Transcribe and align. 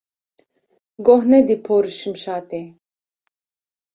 Goh 1.05 1.23
nedî 1.31 1.57
por 1.65 1.83
û 1.89 1.91
şimşatê. 1.99 2.63